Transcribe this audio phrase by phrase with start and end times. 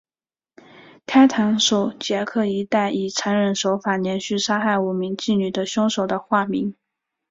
[1.05, 6.73] 开膛手杰克一带以残忍手法连续杀害五名妓女的凶手的化名。